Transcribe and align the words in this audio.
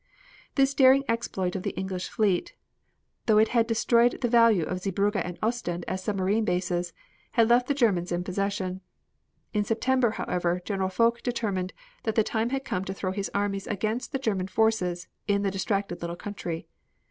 This 0.55 0.73
daring 0.73 1.03
exploit 1.07 1.55
of 1.55 1.61
the 1.61 1.77
English 1.77 2.09
fleet, 2.09 2.55
though 3.27 3.37
it 3.37 3.49
had 3.49 3.67
destroyed 3.67 4.19
the 4.21 4.27
value 4.29 4.63
of 4.63 4.79
Zeebrugge 4.79 5.21
and 5.23 5.37
Ostend 5.43 5.85
as 5.87 6.01
submarine 6.03 6.43
bases, 6.43 6.91
had 7.33 7.47
left 7.49 7.67
the 7.67 7.75
Germans 7.75 8.11
in 8.11 8.23
possession. 8.23 8.81
In 9.53 9.63
September, 9.63 10.09
however, 10.09 10.59
General 10.65 10.89
Foch 10.89 11.21
determined 11.21 11.71
that 12.01 12.15
the 12.15 12.23
time 12.23 12.49
had 12.49 12.65
come 12.65 12.83
to 12.85 12.95
throw 12.95 13.11
his 13.11 13.29
armies 13.35 13.67
against 13.67 14.11
the 14.11 14.17
German 14.17 14.47
forces 14.47 15.07
in 15.27 15.43
the 15.43 15.51
distracted 15.51 16.01
little 16.01 16.15
country. 16.15 16.65